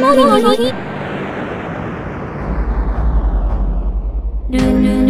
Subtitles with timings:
[0.00, 0.72] もぎもぎ
[4.48, 5.09] ルンルンルンル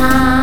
[0.00, 0.39] Bye.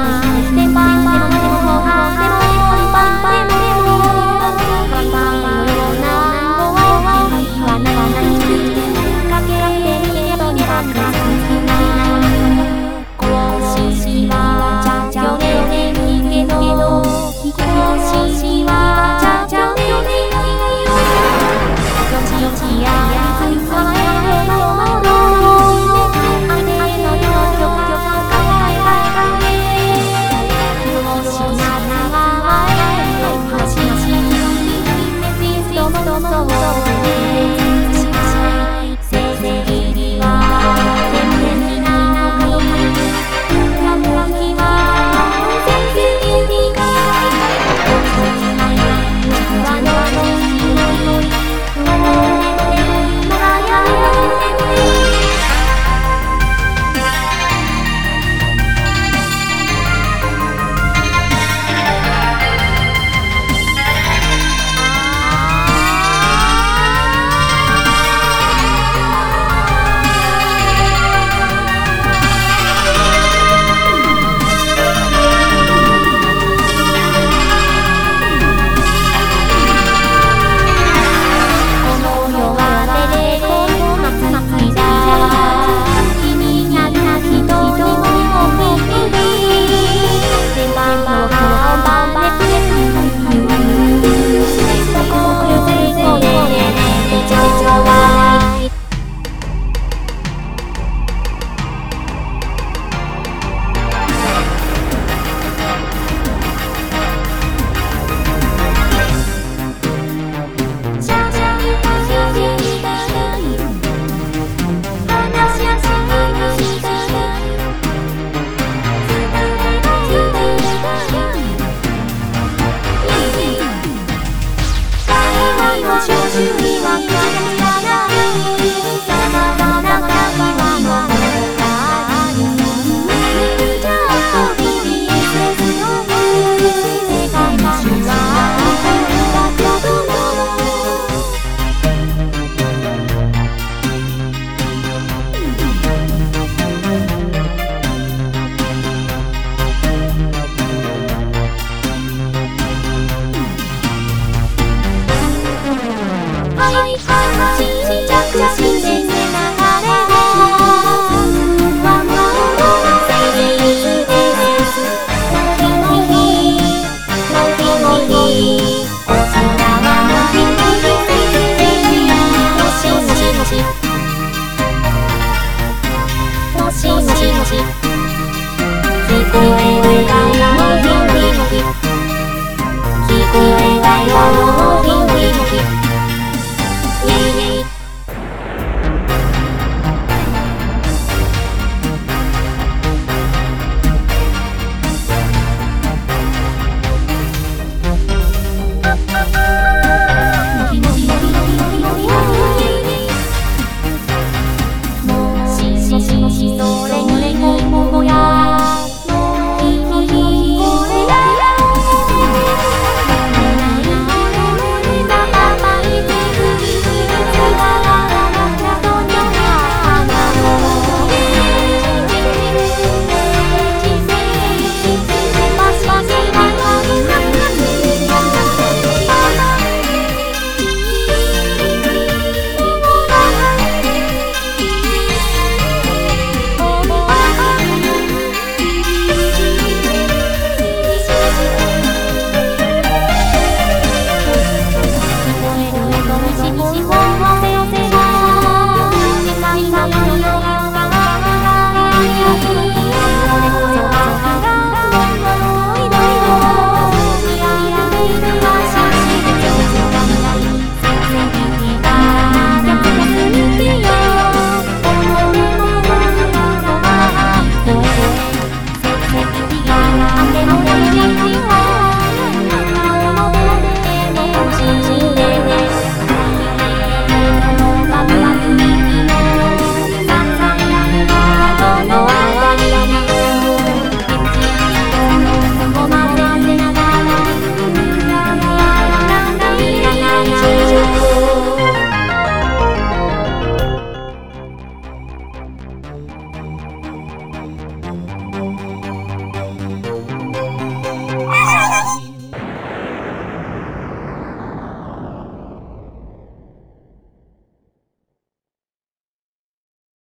[127.06, 127.26] Bye.